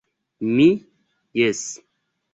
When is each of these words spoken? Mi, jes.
Mi, 0.53 0.65
jes. 1.43 1.63